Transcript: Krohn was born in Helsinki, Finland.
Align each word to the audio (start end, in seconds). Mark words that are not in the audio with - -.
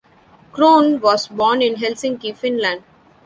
Krohn 0.51 0.99
was 0.99 1.27
born 1.27 1.61
in 1.61 1.75
Helsinki, 1.75 2.35
Finland. 2.35 2.81